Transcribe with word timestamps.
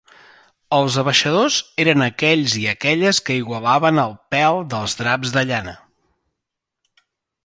Els 0.75 0.95
abaixadors 1.01 1.57
eren 1.83 2.03
aquells 2.05 2.55
i 2.61 2.65
aquelles 2.71 3.19
que 3.27 3.37
igualaven 3.41 4.01
el 4.05 4.15
pèl 4.37 4.65
dels 4.75 4.97
draps 5.03 5.35
de 5.37 5.45
llana. 5.51 5.75